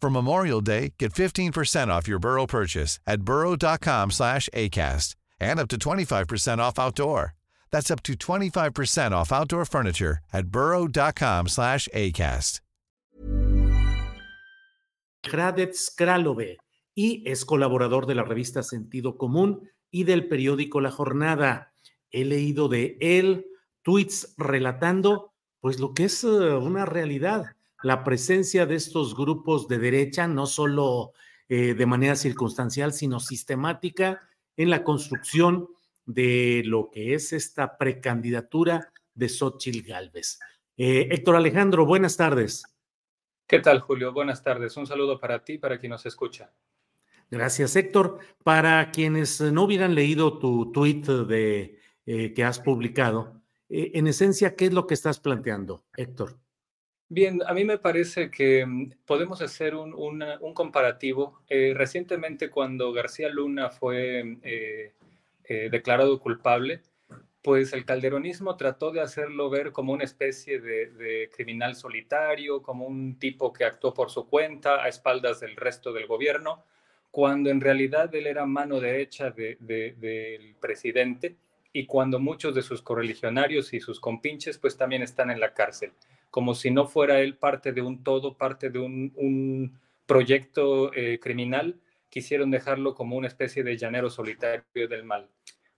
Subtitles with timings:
[0.00, 5.68] For Memorial Day, get 15% off your Burrow purchase at burrow.com slash ACAST and up
[5.68, 7.34] to 25% off outdoor.
[7.70, 12.60] That's up to 25% off outdoor furniture at burrow.com slash ACAST.
[15.24, 16.58] Gradetz Kralove
[16.94, 21.72] y es colaborador de la revista Sentido Común y del periódico La Jornada.
[22.10, 23.46] He leído de él
[23.82, 29.78] tweets relatando pues lo que es uh, una realidad la presencia de estos grupos de
[29.78, 31.12] derecha, no solo
[31.48, 35.68] eh, de manera circunstancial, sino sistemática en la construcción
[36.04, 40.38] de lo que es esta precandidatura de Xochitl Galvez.
[40.76, 42.64] Eh, Héctor Alejandro, buenas tardes.
[43.46, 44.12] ¿Qué tal, Julio?
[44.12, 44.76] Buenas tardes.
[44.76, 46.52] Un saludo para ti, para quien nos escucha.
[47.30, 48.18] Gracias, Héctor.
[48.42, 54.54] Para quienes no hubieran leído tu tweet de, eh, que has publicado, eh, en esencia,
[54.56, 56.38] ¿qué es lo que estás planteando, Héctor?
[57.10, 61.40] Bien, a mí me parece que mm, podemos hacer un, un comparativo.
[61.48, 64.92] Eh, recientemente, cuando García Luna fue eh,
[65.44, 66.82] eh, declarado culpable,
[67.42, 73.18] pues el calderonismo trató de hacerlo ver como una especie de, criminal solitario, como un
[73.18, 76.64] tipo que actuó por su cuenta a espaldas del resto del gobierno,
[77.10, 81.36] cuando en realidad él era mano derecha de, de, del presidente
[81.72, 85.92] y cuando muchos de sus correligionarios y sus compinches pues también están en la cárcel
[86.30, 91.78] como si no fuera él parte de un todo, parte de un, proyecto eh, criminal,
[92.08, 95.28] quisieron dejarlo como una especie de llanero solitario del mal.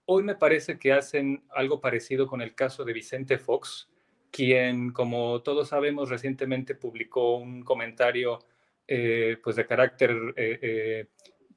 [0.05, 3.89] Hoy me parece que hacen algo parecido con el caso de Vicente Fox,
[4.31, 8.39] quien, como todos sabemos, recientemente publicó un comentario
[8.87, 11.07] eh, pues de carácter eh,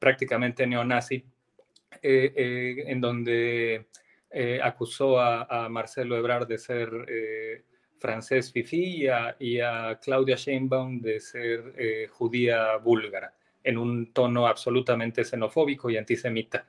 [0.01, 1.25] prácticamente neonazi,
[2.03, 3.87] en donde
[4.65, 6.91] acusó a, a, Marcelo Ebrard de ser
[7.99, 9.07] francés Fifi
[9.39, 15.97] y a, Claudia Sheinbaum de ser eh, judía búlgara, en un tono absolutamente xenofóbico y
[15.97, 16.67] antisemita.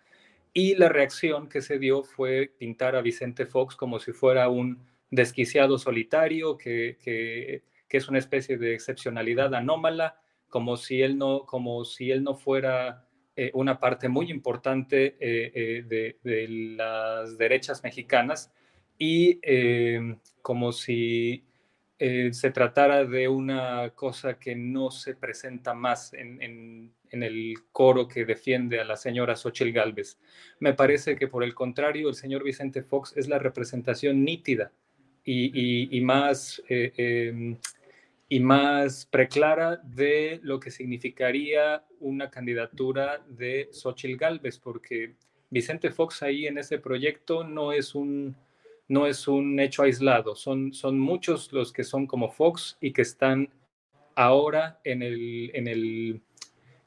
[0.54, 4.80] Y la reacción que se dio fue pintar a Vicente Fox como si fuera un
[5.12, 11.86] desquiciado solitario, que, que, es una especie de excepcionalidad anómala, como si él no, como
[11.86, 13.06] si él no fuera
[13.38, 16.48] eh, una parte muy importante eh, de,
[16.78, 18.54] las derechas mexicanas
[18.98, 21.44] y eh, como si
[21.98, 26.92] eh, se tratara de una cosa que no se presenta más en, en,
[27.24, 30.20] el coro que defiende a la señora Xochitl Galvez.
[30.60, 34.74] Me parece que por el contrario, el señor Vicente Fox es la representación nítida
[35.24, 37.58] y, y, más eh, em,
[38.28, 45.16] y más preclara de lo que significaría una candidatura de Xochitl Galvez, porque
[45.50, 48.36] Vicente Fox ahí en ese proyecto no es un,
[48.88, 53.02] no es un hecho aislado, son, son muchos los que son como Fox y que
[53.02, 53.50] están
[54.16, 56.22] ahora en el, en el,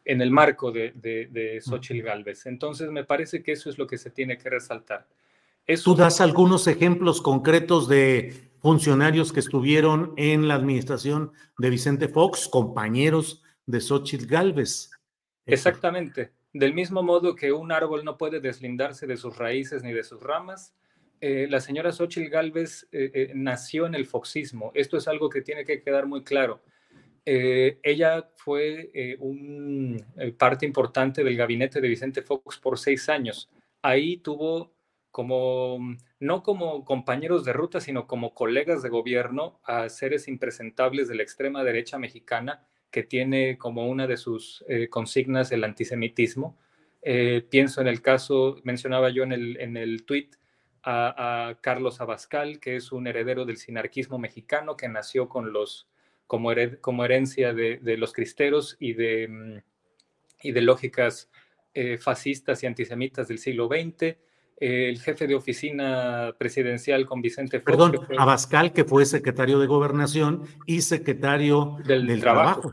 [0.04, 2.46] en el marco de, de, Xochitl Galvez.
[2.46, 5.06] Entonces me parece que eso es lo que se tiene que resaltar.
[5.84, 12.48] ¿Tú das algunos ejemplos concretos de funcionarios que estuvieron en la administración de Vicente Fox,
[12.48, 14.90] compañeros de Xochitl Galvez?
[15.44, 16.32] Exactamente.
[16.54, 20.22] Del mismo modo que un árbol no puede deslindarse de sus raíces ni de sus
[20.22, 20.74] ramas,
[21.20, 24.70] eh, la señora Xochitl Galvez eh, eh, nació en el foxismo.
[24.74, 26.62] Esto es algo que tiene que quedar muy claro.
[27.24, 30.02] ella fue un
[30.38, 33.50] parte importante del gabinete de Vicente Fox por seis años.
[33.82, 34.72] Ahí tuvo
[35.10, 35.78] como,
[36.20, 41.22] no como compañeros de ruta, sino como colegas de gobierno a seres impresentables de la
[41.22, 46.56] extrema derecha mexicana, que tiene como una de sus consignas el antisemitismo.
[47.50, 50.37] Pienso en el caso, mencionaba yo en el, en el tuit,
[50.82, 55.88] a, Carlos Abascal, que es un heredero del sinarquismo mexicano, que nació con los,
[56.26, 59.58] como, como herencia de, de, los cristeros y de, mm,
[60.42, 61.30] y de lógicas
[61.74, 64.16] eh, fascistas y antisemitas del siglo XX
[64.60, 67.66] el jefe de oficina presidencial con Vicente Fox.
[67.66, 72.72] Perdón, Abascal, que fue secretario de Gobernación y secretario del, Trabajo.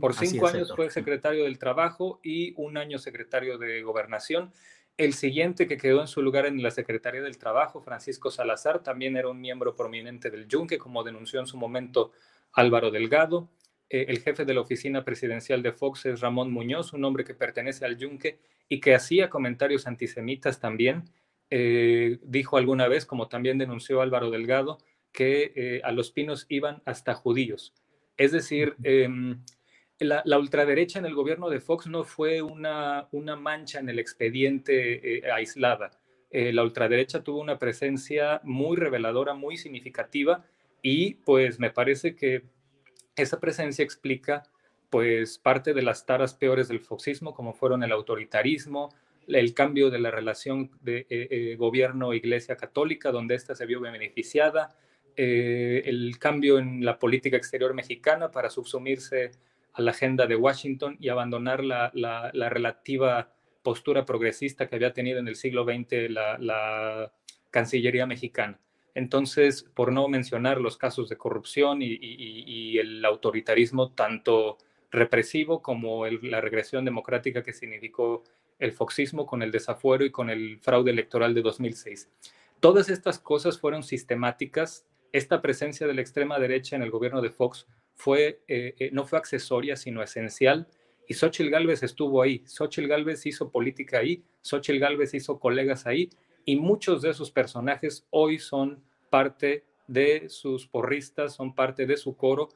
[0.00, 4.50] Por cinco años fue secretario del Trabajo y un año secretario de Gobernación.
[4.96, 9.16] El siguiente que quedó en su lugar en la Secretaría del Trabajo, Francisco Salazar, también
[9.16, 12.12] era un miembro prominente del Yunque, como denunció en su momento
[12.52, 13.50] Álvaro Delgado.
[13.90, 17.34] Eh, el jefe de la oficina presidencial de Fox es Ramón Muñoz, un hombre que
[17.34, 18.38] pertenece al Yunque
[18.68, 21.04] y que hacía comentarios antisemitas también
[21.50, 24.78] eh, dijo alguna vez, como también denunció Álvaro Delgado,
[25.12, 27.74] que eh, a los pinos iban hasta judíos.
[28.16, 28.76] Es decir,
[29.98, 35.18] la, ultraderecha en el gobierno de Fox no fue una, una mancha en el expediente
[35.18, 35.90] eh, aislada.
[36.30, 40.44] la ultraderecha tuvo una presencia muy reveladora, muy significativa
[40.82, 42.42] y pues me parece que
[43.16, 44.42] esa presencia explica
[44.90, 48.94] pues parte de las taras peores del foxismo, como fueron el autoritarismo,
[49.26, 54.76] el cambio de la relación de eh, eh, gobierno-iglesia católica, donde ésta se vio beneficiada,
[55.16, 59.32] eh, el cambio en la política exterior mexicana para subsumirse
[59.76, 61.90] a la agenda de Washington y abandonar la,
[62.32, 63.30] relativa
[63.62, 67.12] postura progresista que había tenido en el siglo XX la,
[67.50, 68.58] Cancillería mexicana.
[68.94, 74.58] Entonces, por no mencionar los casos de corrupción y, el autoritarismo tanto
[74.90, 78.24] represivo como la regresión democrática que significó
[78.58, 82.10] el foxismo, con el desafuero y con el fraude electoral de 2006.
[82.60, 84.86] Todas estas cosas fueron sistemáticas.
[85.12, 87.66] Esta presencia de la extrema derecha en el gobierno de Fox
[88.06, 90.68] eh, eh, no fue accesoria, sino esencial.
[91.08, 92.42] Y Xochitl Gálvez estuvo ahí.
[92.46, 94.22] Xochitl Gálvez hizo política ahí.
[94.42, 96.10] Xochitl Gálvez hizo colegas ahí.
[96.44, 102.16] Y muchos de esos personajes hoy son parte de sus porristas, son parte de su
[102.16, 102.48] coro.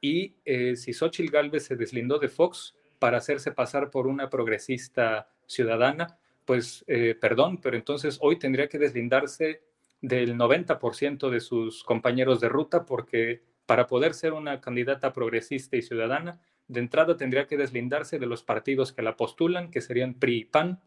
[0.00, 5.28] Y eh, si Xochitl Gálvez se deslindó de Fox para hacerse pasar por una progresista
[5.46, 6.84] ciudadana, pues
[7.20, 9.60] perdón, pero entonces hoy tendría que deslindarse
[10.00, 15.82] del 90% de sus compañeros de ruta porque para poder ser una candidata progresista y
[15.82, 20.38] ciudadana, de entrada tendría que deslindarse de los partidos que la postulan, que serían PRI
[20.38, 20.80] y PAN,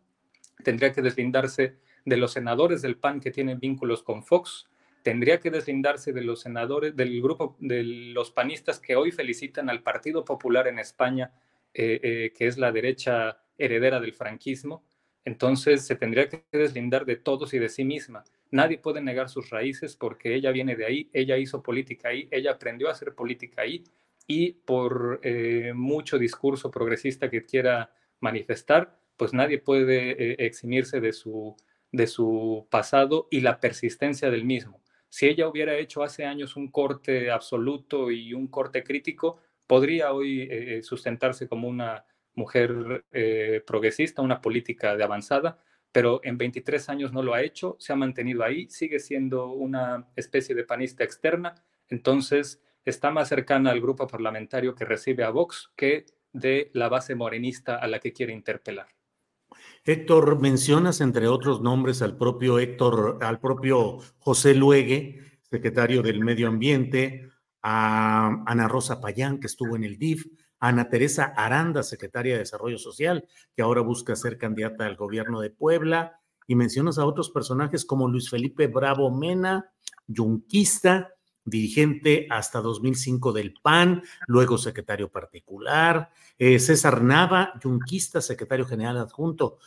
[0.64, 4.68] tendría que deslindarse de los senadores del PAN que tienen vínculos con Fox,
[5.04, 9.84] tendría que deslindarse de los senadores del grupo de los panistas que hoy felicitan al
[9.84, 11.36] Partido Popular en España,
[11.76, 14.84] eh, eh, que es la derecha heredera del franquismo,
[15.26, 18.24] entonces se tendría que deslindar de todos y de sí misma.
[18.50, 22.52] Nadie puede negar sus raíces porque ella viene de ahí, ella hizo política ahí, ella
[22.52, 23.84] aprendió a hacer política ahí
[24.28, 31.14] y por eh, mucho discurso progresista que quiera manifestar, pues nadie puede eh, eximirse de
[31.14, 31.56] su,
[31.92, 34.82] de su pasado y la persistencia del mismo.
[35.10, 40.48] Si ella hubiera hecho hace años un corte absoluto y un corte crítico, podría hoy
[40.50, 45.60] eh, sustentarse como una mujer eh, progresista, una política de avanzada,
[45.92, 50.08] pero en 23 años no lo ha hecho, se ha mantenido ahí, sigue siendo una
[50.16, 51.56] especie de panista externa,
[51.90, 57.16] entonces está más cercana al grupo parlamentario que recibe a Vox que de la base
[57.16, 58.88] morenista a la que quiere interpelar.
[59.84, 66.48] Héctor, mencionas entre otros nombres al propio Héctor, al propio José Luegue, secretario del Medio
[66.48, 67.30] Ambiente,
[67.62, 70.26] a Ana Rosa Payán, que estuvo en el DIF,
[70.62, 75.50] Ana Teresa Aranda, secretaria de Desarrollo Social, que ahora busca ser candidata al gobierno de
[75.50, 79.72] Puebla, y mencionas a otros personajes como Luis Felipe Bravo Mena,
[80.08, 81.14] yunquista,
[81.44, 89.60] dirigente hasta 2005 del PAN, luego secretario particular, eh, César Nava, yunquista, secretario general adjunto.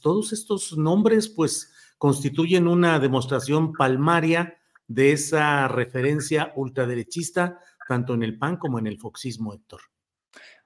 [0.00, 8.38] todos estos nombres pues constituyen una demostración palmaria de esa referencia ultraderechista, tanto en el
[8.38, 9.89] PAN como en el foxismo, Héctor.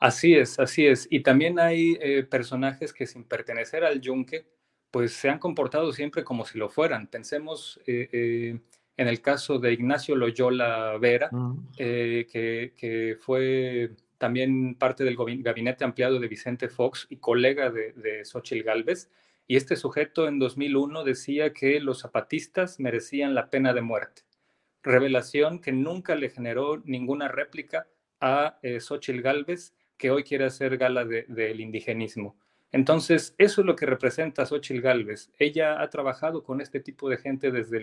[0.05, 1.09] Así es, así es.
[1.09, 4.47] Y también hay eh, personajes que sin pertenecer al yunque,
[4.91, 7.07] pues se han comportado siempre como si lo fueran.
[7.07, 8.61] Pensemos eh, eh,
[8.99, 11.31] en el caso de Ignacio Loyola Vera,
[11.79, 18.27] que, que, fue también parte del gabinete ampliado de Vicente Fox y colega de, de
[18.27, 19.11] Xochitl Galvez.
[19.47, 24.21] Y este sujeto en 2001 decía que los zapatistas merecían la pena de muerte.
[24.83, 27.87] Revelación que nunca le generó ninguna réplica
[28.21, 32.37] a Xochitl Galvez, que hoy quiere hacer gala del indigenismo.
[32.73, 35.31] Entonces, eso es lo que representa Xochitl Galvez.
[35.39, 37.79] Ella ha trabajado con este tipo de gente desde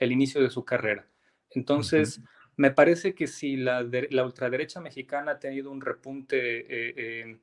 [0.00, 1.06] el, inicio de su carrera.
[1.50, 2.20] Entonces,
[2.56, 3.84] me parece que si la,
[4.24, 7.38] ultraderecha mexicana ha tenido un repunte eh,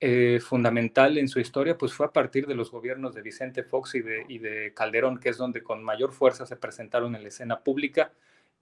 [0.00, 3.94] eh, fundamental en su historia, pues fue a partir de los gobiernos de Vicente Fox
[3.94, 7.28] y de, y de Calderón, que es donde con mayor fuerza se presentaron en la
[7.28, 8.12] escena pública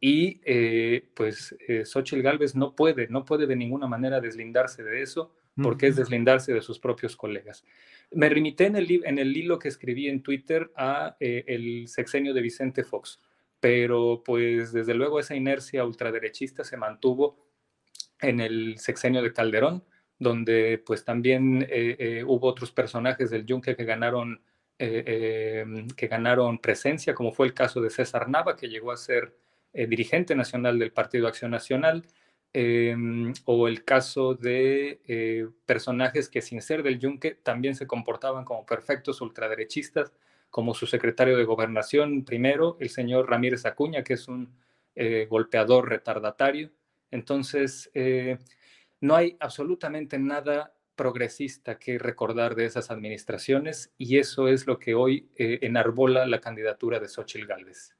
[0.00, 5.02] y eh, pues eh, Xochitl Galvez no puede, no puede de ninguna manera deslindarse de
[5.02, 7.64] eso, porque es deslindarse de sus propios colegas.
[8.12, 12.32] Me remité en el, en el hilo que escribí en Twitter a eh, el sexenio
[12.32, 13.20] de Vicente Fox,
[13.60, 17.46] pero pues desde luego esa inercia ultraderechista se mantuvo
[18.22, 19.84] en el sexenio de Calderón,
[20.18, 24.40] donde pues también eh, hubo otros personajes del Yunque que ganaron,
[24.78, 29.34] que ganaron presencia, como fue el caso de César Nava, que llegó a ser
[29.72, 32.04] eh, dirigente nacional del Partido Acción Nacional,
[32.52, 38.44] em, o el caso de eh, personajes que sin ser del yunque también se comportaban
[38.44, 40.12] como perfectos ultraderechistas,
[40.50, 44.52] como su secretario de gobernación primero, el señor Ramírez Acuña, que es un
[44.96, 46.72] eh, golpeador retardatario.
[47.12, 47.90] Entonces,
[49.00, 54.94] no hay absolutamente nada progresista que recordar de esas administraciones y eso es lo que
[54.94, 57.99] hoy enarbola la candidatura de Xochitl Gálvez.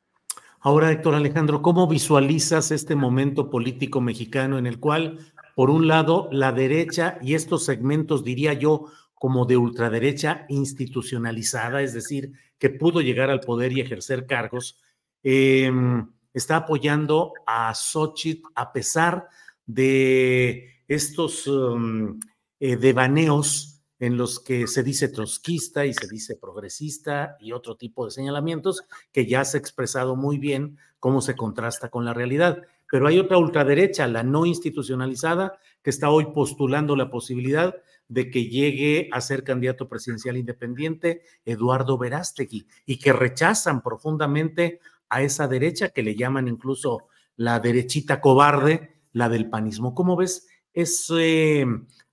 [0.62, 5.19] Ahora, Héctor Alejandro, ¿cómo visualizas este momento político mexicano en el cual,
[5.55, 11.95] por un lado, la derecha y estos segmentos, diría yo, como de ultraderecha institucionalizada, es
[11.95, 14.79] decir, que pudo llegar al poder y ejercer cargos,
[15.23, 19.29] em, está apoyando a Xochitl a pesar
[19.64, 22.21] de estos um,
[22.59, 23.69] eh, devaneos
[24.00, 28.83] en los que se dice trotskista y se dice progresista y otro tipo de señalamientos
[29.12, 32.62] que ya se ha expresado muy bien cómo se contrasta con la realidad.
[32.90, 37.76] Pero hay otra ultraderecha, la no institucionalizada, que está hoy postulando la posibilidad
[38.09, 44.80] de que llegue a ser candidato presidencial independiente Eduardo Verástegui y que rechazan profundamente
[45.11, 49.95] a esa derecha que le llaman incluso la derechita cobarde, la del panismo.
[49.95, 51.66] ¿Cómo ves ese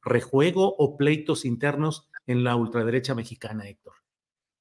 [0.07, 3.93] rejuego o pleitos internos en la ultraderecha mexicana, Héctor?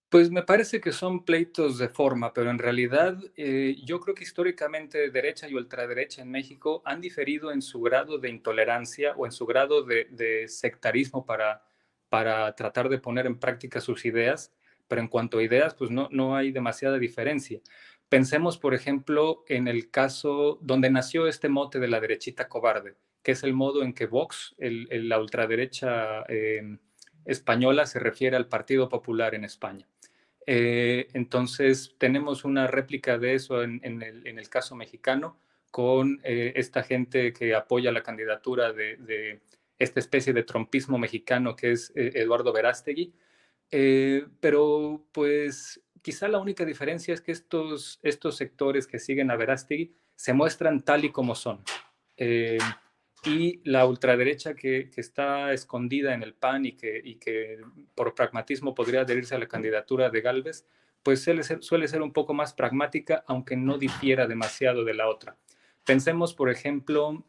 [0.08, 4.22] Pues me parece que son pleitos de forma, pero en realidad eh, yo creo que
[4.22, 9.32] históricamente derecha y ultraderecha en México han diferido en su grado de intolerancia o en
[9.32, 11.64] su grado de, sectarismo para,
[12.08, 14.54] para tratar de poner en práctica sus ideas,
[14.86, 17.60] pero en cuanto a ideas, pues no, no hay demasiada diferencia.
[18.08, 22.94] Pensemos, por ejemplo, en el caso donde nació este mote de la derechita cobarde
[23.26, 26.78] que es el modo en que Vox, la ultraderecha eh,
[27.24, 29.88] española, se refiere al Partido Popular en España.
[30.46, 35.40] Eh, entonces, tenemos una réplica de eso en, el, caso mexicano,
[35.72, 39.40] con eh, esta gente que apoya la candidatura de,
[39.76, 43.12] esta especie de trompismo mexicano que es Eduardo Verástegui.
[44.38, 47.98] pero, pues, quizá la única diferencia es que estos,
[48.36, 51.64] sectores que siguen a Verástegui se muestran tal y como son
[53.26, 57.60] y la ultraderecha que, está escondida en el PAN y que, que
[57.94, 60.66] por pragmatismo podría adherirse a la candidatura de Galvez,
[61.02, 65.08] pues suele ser, suele ser un poco más pragmática, aunque no difiera demasiado de la
[65.08, 65.36] otra.
[65.84, 67.24] Pensemos, por ejemplo,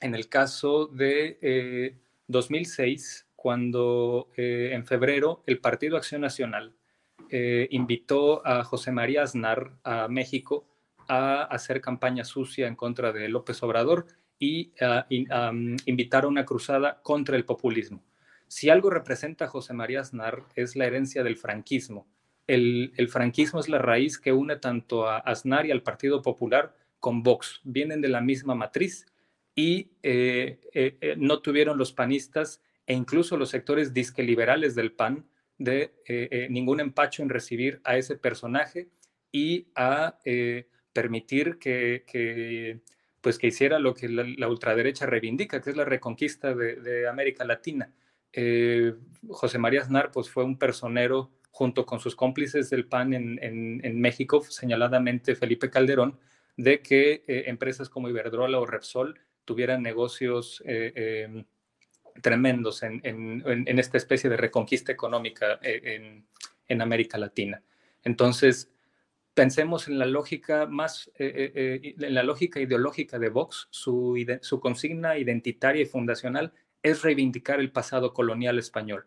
[0.00, 1.96] en el caso de
[2.28, 6.74] 2006, eh, cuando eh, en febrero el Partido Acción Nacional
[7.30, 10.66] eh, invitó a José María Aznar a México
[11.08, 14.06] a hacer campaña sucia en contra de López Obrador
[14.38, 18.02] y, uh, invitar a una cruzada contra el populismo.
[18.48, 22.06] Si algo representa a José María Aznar es la herencia del franquismo.
[22.46, 27.22] El, franquismo es la raíz que une tanto a Aznar y al Partido Popular con
[27.22, 27.60] Vox.
[27.64, 29.06] Vienen de la misma matriz
[29.54, 34.92] y eh, eh, eh, no tuvieron los panistas e incluso los sectores disque liberales del
[34.92, 35.26] PAN
[35.58, 35.94] de
[36.50, 38.90] ningún empacho en recibir a ese personaje
[39.32, 40.18] y a
[40.92, 42.82] permitir que,
[43.26, 47.92] pues que hiciera lo que la, ultraderecha reivindica, que es la reconquista de, América Latina.
[48.32, 48.94] Eh,
[49.30, 54.44] José María Aznar pues, fue un personero junto con sus cómplices del PAN en, México,
[54.48, 56.20] señaladamente Felipe Calderón,
[56.56, 61.44] de que eh, empresas como Iberdrola o Repsol tuvieran negocios eh, em,
[62.22, 67.60] tremendos en, esta especie de reconquista económica en, América Latina.
[68.04, 68.70] Entonces,
[69.36, 74.16] pensemos en la lógica más, en la lógica ideológica de Vox, su,
[74.62, 79.06] consigna identitaria y fundacional es reivindicar el pasado colonial español.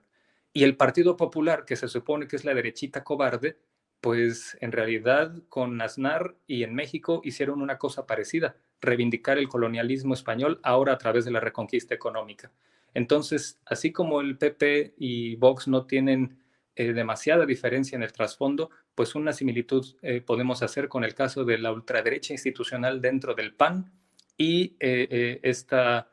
[0.54, 3.58] Y el Partido Popular, que se supone que es la derechita cobarde,
[4.02, 10.14] pues en realidad con Aznar y en México hicieron una cosa parecida, reivindicar el colonialismo
[10.14, 12.52] español ahora a través de la reconquista económica.
[12.94, 16.38] Entonces, así como el PP y Vox no tienen
[16.76, 21.46] eh, demasiada diferencia en el trasfondo, pues una similitud eh, podemos hacer con el caso
[21.46, 23.94] de la ultraderecha institucional dentro del PAN
[24.36, 26.12] y eh, esta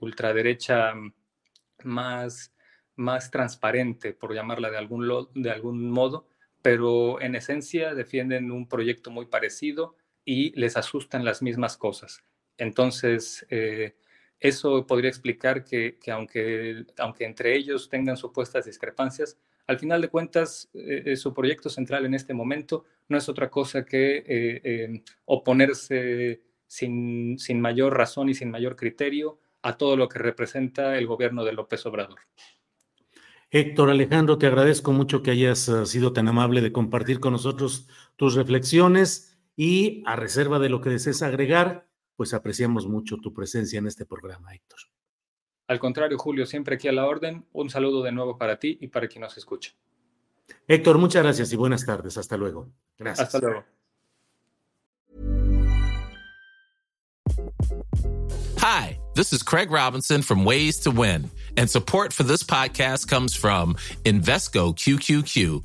[0.00, 0.92] ultraderecha
[1.84, 2.52] más
[2.96, 6.28] más transparente, por llamarla de algún, de algún modo,
[6.60, 12.22] pero en esencia defienden un proyecto muy parecido y les asustan las mismas cosas.
[12.58, 13.96] Entonces, eh,
[14.38, 20.68] eso podría explicar que, aunque, aunque entre ellos tengan supuestas discrepancias, al final de cuentas,
[20.74, 27.38] eh, eh, su proyecto central en este momento no es otra cosa que oponerse sin,
[27.38, 31.52] sin mayor razón y sin mayor criterio a todo lo que representa el gobierno de
[31.52, 32.18] López Obrador.
[33.54, 37.86] Héctor Alejandro, te agradezco mucho que hayas eh, sido tan amable de compartir con nosotros
[38.16, 43.78] tus reflexiones y a reserva de lo que desees agregar, pues apreciamos mucho tu presencia
[43.78, 44.78] en este programa, Héctor.
[45.72, 47.46] Al contrario, Julio, siempre aquí a la orden.
[47.54, 49.72] Un saludo de nuevo para ti y para quien nos escucha.
[50.68, 52.18] Héctor, muchas gracias y buenas tardes.
[52.18, 52.68] Hasta luego.
[52.98, 53.34] Gracias.
[53.34, 53.64] Hasta luego.
[58.58, 61.30] Hi, this is Craig Robinson from Ways to Win.
[61.56, 65.64] And support for this podcast comes from Invesco QQQ,